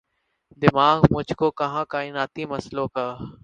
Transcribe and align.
دماغ 0.61 1.01
مجھ 1.11 1.33
کو 1.33 1.51
کہاں 1.51 1.85
کائناتی 1.89 2.45
مسئلوں 2.45 2.87
کا 2.87 3.07